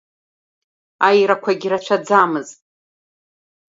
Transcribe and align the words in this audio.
Аирақәагьы 1.07 1.67
рацәаӡамызт. 1.71 2.59